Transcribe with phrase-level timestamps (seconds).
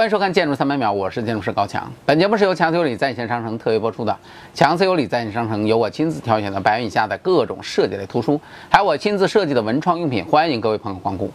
[0.00, 1.92] 欢迎收看《建筑三百秒》，我是建筑师高强。
[2.06, 4.16] 本节目是由强磁有理在线商城特约播出的。
[4.54, 8.40] 强磁有理在线商城有我亲自挑选的百元以下的各种设计类图书，
[8.70, 11.30] 还有我亲自设计的文创用品，欢迎各位朋友光顾。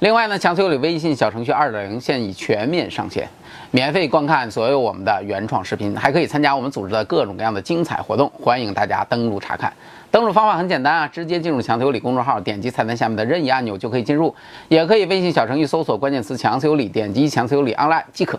[0.00, 3.28] 另外呢，强词有理微信小程序二点零现已全面上线，
[3.70, 9.72] 免费观看所有我们的原创视频，还可以参加我们组织的各种各样的精彩活动，欢迎大家登录查看。
[10.10, 14.34] 登录方法很简单啊，直接进入强词有理公众号，点击菜单下面的任意按钮就可以进入，
[14.68, 18.38] 也可以微信小程序搜索关键词“强词有理”，点击“强词有理 online” 即可。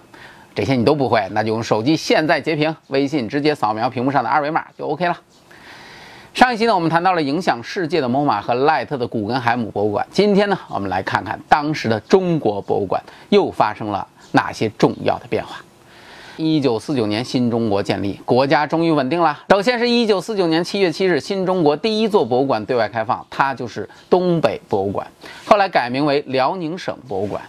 [0.54, 5.18] 这些你都不会，那就用手机现在截屏，微信直接扫描屏幕上的二维码就 OK 了。
[6.36, 15.56] 上一期呢，我们谈到了影响世界的 MoMA 和赖特的古根海姆博物馆，今天呢，我们来看看当时的中国博物馆又发生了哪些重要的变化。
[16.36, 19.40] 一九四九年，新中国建立，国家终于稳定了。
[19.50, 25.08] 首先是一九四九年七月七日，新中国第一座博物馆对外开放，它就是东北博物馆，
[25.46, 27.42] 后来改名为辽宁省博物馆。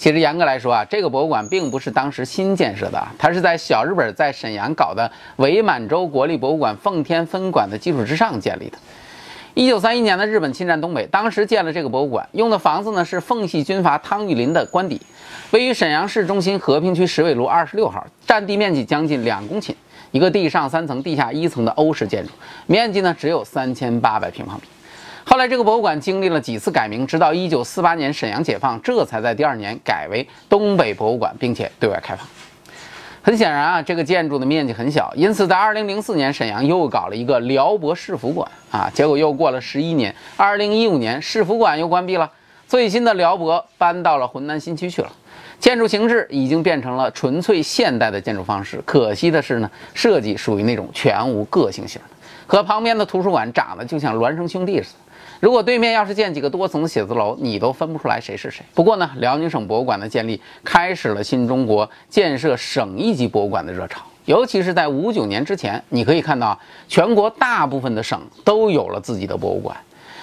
[0.00, 8.78] 其实严格来说啊，这个博物馆并不是当时新建设的，它是在小日本在沈阳搞的伪满洲国立博物馆奉天分馆的基础之上建立的。
[9.52, 14.98] 一九三一年的日本侵占东北，当时建了这个博物馆，用的房子呢是奉系军阀汤玉麟的官邸，
[15.50, 19.74] 位于沈阳市中心和平区石纬路二十六号，占地面积将近两公顷，
[20.12, 22.32] 一个地上三层、地下一层的欧式建筑，
[22.64, 24.62] 面积呢只有三千八百平方米。
[25.30, 32.26] 后来这个博物馆经历了几次改名，直到一九四八年沈阳解放，这才在第二年改为东北博物馆，并且对外开放。
[33.22, 38.90] 很显然啊，这个建筑的面积很小，因此在二零零四年，沈阳又搞了一个辽博市府馆啊。
[38.92, 42.28] 结果又过了十一年，二零一五年市府馆又关闭了，
[42.66, 45.12] 最新的辽博搬到了浑南新区去了，
[45.60, 48.82] 建筑形式已经变成了纯粹现代的建筑方式。
[48.84, 52.08] 可惜的是呢，设计属于那种全无个性型的，
[52.48, 54.98] 和旁边的图书馆长得就像孪生兄弟似的。
[55.40, 58.62] 如果对面要是建几个多层的写字楼，你都分不出来谁是谁。
[58.74, 69.74] 不过呢，辽宁省博物馆的建立开始了新中国建设省一级博物馆的热潮，尤其是在五九年之前，你可以看到全国大部分的省都有了自己的博物馆。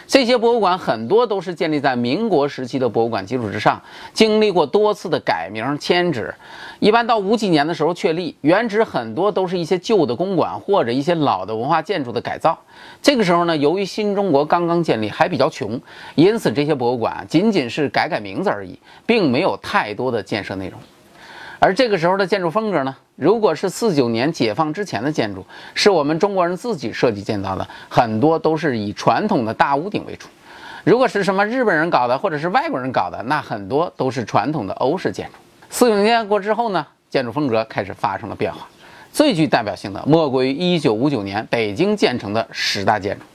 [0.08, 3.82] 这些博物馆很多都是建立在民国时期的博物馆基础之上，
[4.14, 6.34] 经历过多次的改名迁址，
[6.80, 8.36] 一般到五几年的时候确立。
[8.40, 12.58] 原址很多都是一些旧的公馆或者一些老的文化建筑的改造。
[13.02, 15.80] 这个时候呢，由于新中国刚刚建立，还比较穷，
[16.16, 20.80] 因此这些博物馆仅仅是改改名字而已，并没有太多的建设内容。
[21.60, 22.96] 而这个时候的建筑风格呢？
[23.16, 30.28] 如果是四九年解放之前的建筑，是我们中国人自己设计建造的，很多都是以传统的大屋顶为主；
[30.84, 35.34] 如果是什么日本人搞的，或者是外国人搞的，那很多都是传统的欧式建筑。
[35.70, 38.68] 四九年建国之后呢，建筑风格开始发生了变化，
[39.12, 43.26] 最具代表性的莫过于一九五九年北京建成的十大建筑。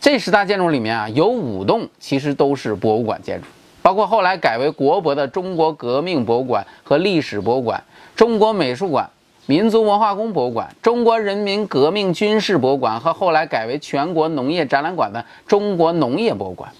[0.00, 3.46] 这十大建筑里面啊，有五栋其实都是博物馆建筑。
[3.88, 7.82] 包括后来改为国博的中国革命博物馆和历史博物馆、
[8.14, 9.08] 中国美术馆、
[9.46, 16.70] 民族文化宫博物馆、中国人民革命军事博物馆和后来改为全国农业展览馆的中国农业博物馆。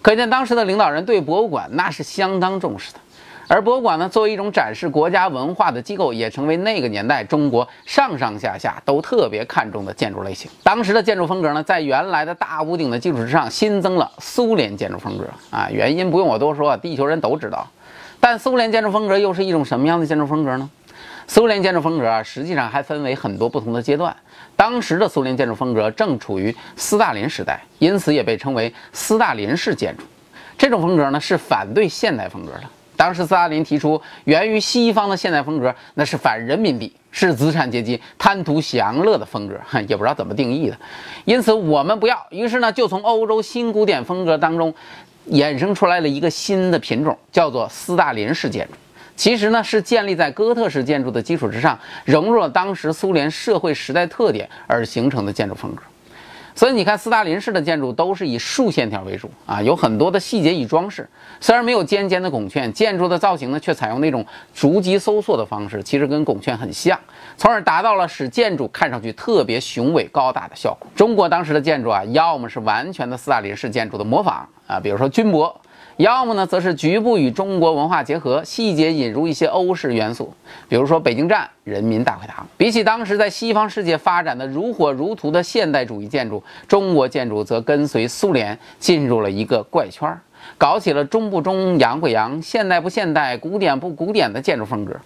[0.00, 3.00] 可见当时的领导人对博物馆那是相当重视的。
[3.52, 10.48] 而博物馆呢，作为一种展示国家文化的机构，也成为那个年代中国上上下下都特别看重的建筑类型。
[10.62, 15.68] 当时的建筑风格呢，在原来的大屋顶的基础之上，新增了苏联建筑风格啊。
[15.68, 17.66] 原因不用我多说，地球人都知道。
[18.20, 20.70] 但苏联建筑风格又是一种什么样的建筑风格呢？
[21.26, 24.14] 苏联建筑风格啊，实际上还分为很多不同的阶段。
[24.54, 30.04] 当时的苏联建筑风格正处于斯大林时代，因此也被称为斯大林式建筑。
[30.56, 32.62] 这种风格呢，是反对现代风格的。
[33.00, 40.76] 当时斯大林提出，源于西方的现代风格，那是反人民币，是资产阶级贪图享乐的风格， 也不知道怎么定义的。
[41.24, 44.74] 因此我们不要，于是呢，就从欧洲新古典风格当中
[45.30, 48.74] 衍生出来了一个新的品种，叫做斯大林式建筑。
[49.16, 55.82] 其实呢，是建立在哥特式建筑的基础之上，融入了当时苏联社会时代特点而形成的建筑风格。
[56.54, 61.08] 所以你看，斯大林式的建筑都是以竖线条为主啊，有很多的细节与装饰。
[61.40, 64.24] 虽然没有尖尖的拱券，建筑的造型呢却采用那种
[64.54, 66.98] 逐级收缩的方式，其实跟拱券很像，
[67.36, 70.86] 从而达到了使建筑看上去特别雄伟高大的效果。
[70.94, 75.58] 中国当时的建筑啊，要么是完全的斯大林式建筑的模仿啊，比如说军博。
[76.00, 80.32] 要么呢，则是局部与中国文化结合，细节引入一些欧式元素，
[80.66, 82.46] 比如说北京站、人民大会堂。
[82.56, 90.10] 比起当时在西方世界发展的如火如荼的现代主义建筑，中国建筑则跟随苏联进入了一个怪圈，
[90.56, 94.96] 搞起了中不中、洋不洋、现代不现代、古典不古典的建筑风格。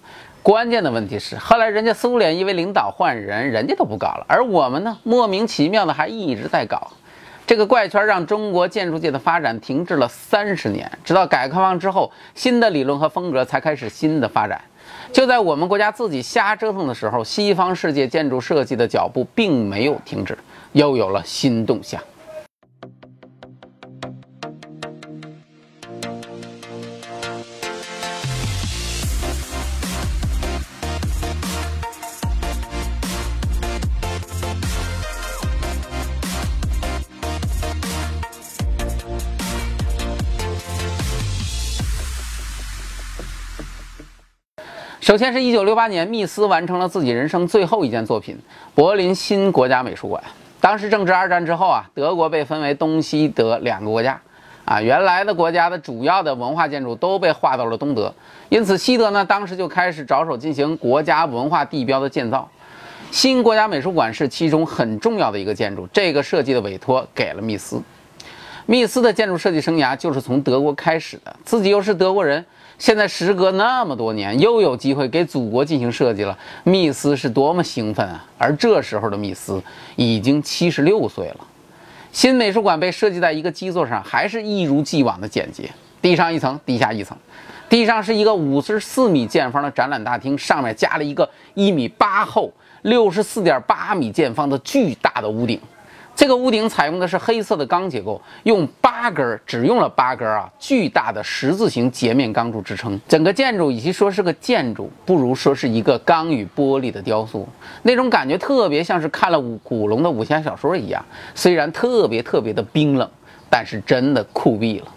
[0.41, 6.89] 关键的问题是，后来人家苏联因为领导换人，人家都不搞了，而我们呢，莫名其妙的还一直在搞。
[7.47, 14.59] 这个怪圈让中国建筑界的发展停滞了三十年，直到改革开放之后，新的理论和风格才开始新的发展。
[15.11, 20.35] 就在我们国家自己瞎折腾的时候，西方世界建筑设计的脚步并没有停止，
[20.71, 22.01] 又有了新动向。
[45.05, 48.35] 首先是一九六八年，密斯完成了自己人生最后一件作品——
[48.73, 50.23] 柏林新国家美术馆。
[50.59, 54.19] 当时正值二战之后啊，德国被分为东西德两个国家，
[54.65, 58.11] 啊，原来的国家的主要的文化建筑都被划到了东德，
[58.49, 62.49] 因此西德呢，当时就开始着手进行国家文化地标的建造。
[63.11, 67.79] 新国家美术馆是其中很重要的一个建筑，这个设计的委托给了密斯。
[68.65, 72.43] 密斯的建筑设计生涯就是从德国开始的，自己又是德国人。
[72.77, 78.25] 现在时隔那么多年，又有机会给祖国进行设计了，密斯是多么兴奋啊！
[78.37, 79.61] 而这时候的密斯
[79.95, 81.37] 已经七十六岁了。
[82.11, 85.69] 新美术馆被设计在一个基座上，还是一如既往的简洁，
[86.01, 87.17] 地上一层，地下一层。
[87.67, 95.59] 地上是一个五十四米见方的展览大厅，上面加了一个一米八厚、六十四点八米见方的巨大的屋顶。
[96.15, 102.99] 这个屋顶采用的是黑色的钢结构，用八根，只用了八根啊，巨大的十字形截面钢柱支撑。
[103.05, 107.45] 整个建筑与其说是个建筑，不如说是一个钢与玻璃的雕塑，
[107.83, 111.03] 那种感觉特别像是看了古龙的武侠小说一样。
[111.35, 113.09] 虽然特别特别的冰冷，
[113.49, 114.87] 但是真的酷毙了。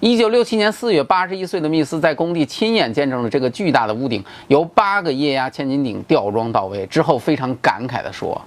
[0.00, 8.38] 一九六七年四月，八十一岁的密斯在工地亲眼见证了这个巨大的屋顶由八个液压千斤顶吊装到位之后，非常感慨地说。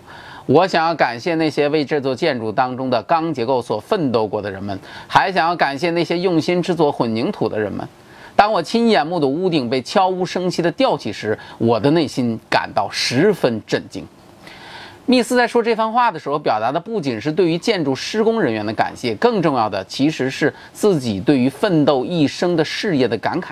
[0.47, 7.87] 我想要感谢那些为这座建筑当中的钢结构所奋斗过的人们，还想要感谢那些用心制作混凝土的人们。
[8.35, 14.05] 当我亲眼目睹屋顶被悄无声息地吊起时，我的内心感到十分震惊。
[15.07, 23.49] 密斯在说这番话的时候，表达的不仅是对于建筑施工人员的感谢，更重要的其实是自己对于奋斗一生的事业的感慨。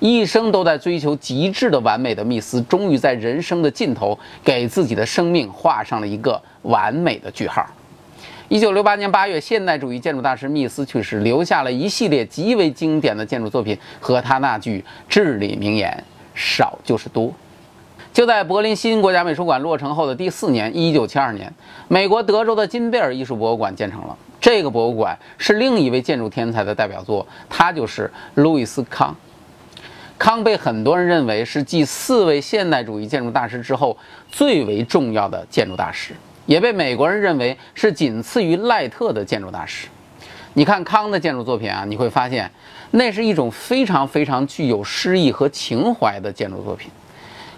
[0.00, 7.66] 一生都在追求极致的完美的密斯，终于在人生的尽头给自己的生命画上了一个完美的句号。
[8.48, 16.02] 一九六八年八月，现代主义建筑大师密斯去世，留下了一系列极为经典的建筑作品和他那句至理名言
[16.34, 17.32] ：“少就是多。”
[18.10, 21.52] 就在柏林新国家美术馆落成后的第四年，一九七二年，
[21.88, 24.16] 美国德州的金贝尔艺术博物馆建成了。
[24.40, 29.14] 这个博物馆是另一位建筑天才的代表作，他就是路易斯康。
[30.28, 33.96] 康被很多人认为是继四位现代主义建筑大师之后
[34.30, 36.12] 最为重要的建筑大师，
[36.44, 39.88] 也被美国人认为是仅次于赖特的建筑大师。
[40.52, 42.50] 你看康的建筑作品啊，你会发现
[42.90, 46.90] 那是一种非常非常具有诗意和情怀的建筑作品。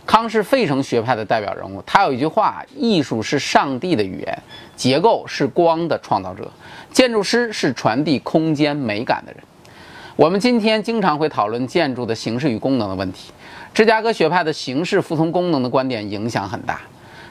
[0.07, 4.43] 康是费城学派的代表人物，他有一句话：“艺术是上帝的语言，
[4.77, 6.49] 结构是光的创造者，
[6.93, 9.43] 建筑师是传递空间美感的人。”
[10.21, 13.33] 我们今天经常会讨论建筑的形式与功能的问题。
[13.73, 16.79] 芝加哥学派的形式服从功能的观点影响很大，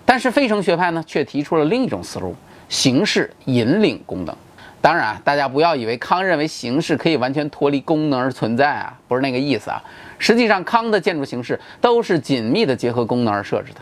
[0.03, 2.35] 但是费城学派呢却提出了另一种思路：
[2.67, 4.35] 形式引领功能。
[4.81, 9.79] 当然啊，大家不要以为康认为形式可以完全脱离功能而存在啊，不是那个意思啊。
[10.17, 13.81] 实际上，康的建筑形式都是紧密的结合功能而设置的，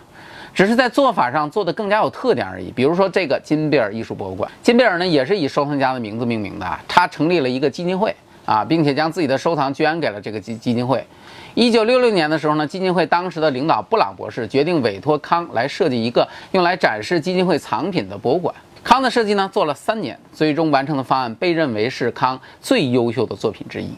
[0.54, 2.70] 只是在做法上做得更加有特点而已。
[2.72, 8.14] 比如说这个金贝尔艺术博物馆，金贝尔呢也是以收藏家的名字命名的，他成立了一个基金会。
[8.48, 11.06] 啊，并且将自己的收藏捐给了这个基基金会。
[11.54, 18.56] 一九六六年的时候呢，基金会当时的领导布朗博士决定委托康来设计一个用来展示基金会藏品的博物馆。
[18.86, 23.90] 康的设计呢做了三年，最终完成的方案被认为是康最优秀的作品之一。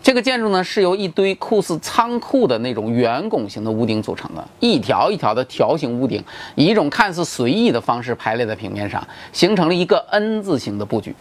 [0.00, 11.14] 这个建筑呢是由一堆酷似仓库的那种圆拱形的屋顶组成的，一条一条的条形屋顶以一种看似随意的方式排列在平面上，形成了一个 N 字形的布局。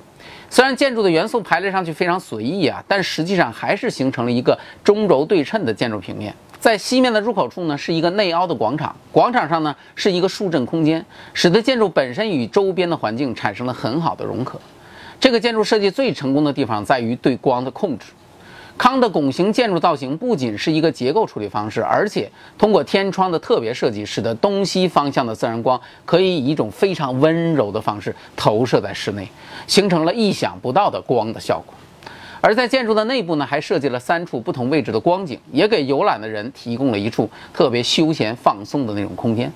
[0.50, 6.34] 虽然建筑的元素排列上去非常随意啊，但实际上还是形成了一个中轴对称的建筑平面。
[6.60, 14.60] 在西面的入口处呢，是一个内凹的广场，广场上呢是一个树正空间，使得建筑本身与周边的环境产生了很好的融合。
[15.20, 18.08] 这个建筑设计最成功的地方在于对光的控制。
[18.78, 29.28] 康的拱形建筑造型不仅是一个结构处理方式，而且通过天窗的特别设计，使得东西方向的自然光可以以一种非常温柔的方式投射在室内，
[29.66, 31.74] 形成了意想不到的光的效果。
[32.42, 39.52] 而在建筑的内部呢，还设计了三处不同位置的光景，也给游览的人提供了一处特别休闲放松的那种空间。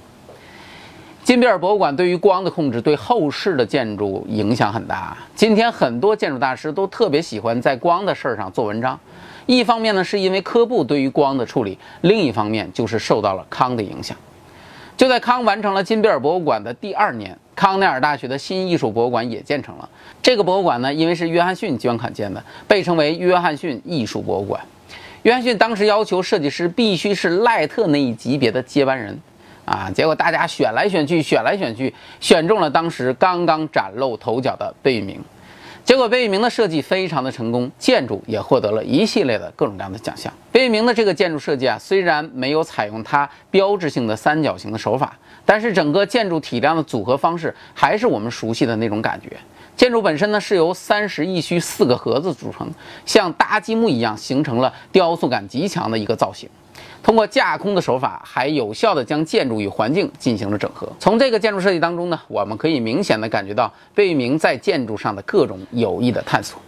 [1.30, 5.16] 金比尔博物馆对于光的控制对后世的建筑影响很大。
[5.36, 9.00] 今天很多建筑大师都特别喜欢在光的事儿上做文章，
[9.46, 14.18] 一方面呢是因为科布对于光的处理，另一方面就是受到了康的影响。
[14.98, 19.88] 就在康完成了金比尔博物馆的第二年，康奈尔大学的新艺术博物馆也建成了。
[20.24, 24.60] 这个博物馆呢，因为是约翰逊捐款建的，被称为约翰逊艺术博物馆。
[25.22, 29.16] 约翰逊当时要求设计师必须是赖特那一级别的接班人。
[29.70, 29.92] 啊！
[29.94, 35.22] 结果大家选来选去，选来选去，选中了当时刚刚崭露头角的贝聿铭。
[35.86, 40.34] 结果贝聿铭的设计非常的成功，建筑也获得了一系列的各种各样的奖项。
[40.52, 49.38] 贝聿铭的这个建筑设计啊，虽然没有采用它标志性的三角形的手法，但是整个建筑体量的组合方式还是我们熟悉的那种感觉。
[49.80, 52.70] 建筑本身呢是由三十一虚四个盒子组成，
[53.06, 56.50] 像搭积木一样，形成了雕塑感极强的一个造型。
[57.02, 60.86] 通过架空的手法，还有效地将建筑与环境进行了整合。
[61.00, 66.60] 从这个建筑设计当中呢，我们可以明显地感觉到贝聿铭在建筑上的各种有益的探索。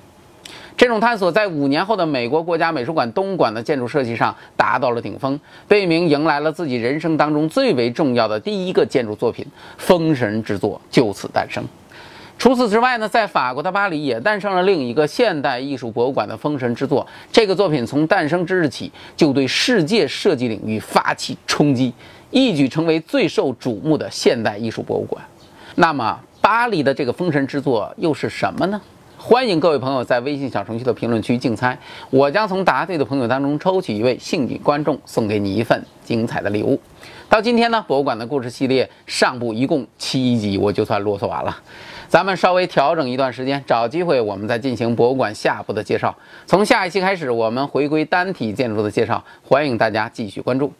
[0.77, 5.37] 这种探索在五年后的美国国家美术馆东馆的建筑设计上达到了顶峰。
[5.67, 9.45] 贝聿铭迎来了自己人生当中最为重要的第一个建筑作品——
[9.77, 11.61] 封神之作就此诞生。
[12.41, 17.05] 除此之外呢，在法国的巴黎也诞生了另一个现代艺术博物馆的封神之作。
[17.31, 21.93] 这个作品从诞生之日起就对世界设计领域发起冲击，
[22.31, 25.23] 一举成为最受瞩目的现代艺术博物馆。
[25.75, 28.81] 那么，巴黎的这个封神之作又是什么呢？
[29.23, 31.77] 欢迎各位朋友在微信小程序的评论区竞猜，
[32.09, 36.81] 我将从答对的朋友当中抽取一位幸运观众，送给你一份精彩的礼物。
[37.29, 41.55] 到今天呢，博物馆的故事系列上部一共七集，我就算啰嗦完了。
[42.07, 46.13] 咱们稍微调整一段时间，找机会我们再进行博物馆下部的介绍。
[46.47, 50.73] 从下一期开始，我们回归单体建筑的介绍，欢迎大家继续关注。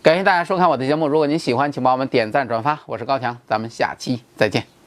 [0.00, 2.78] 感谢大家收看我的节目，如果您喜欢，请帮我们点赞转发。
[2.86, 4.77] 我是高强，咱们下期再见。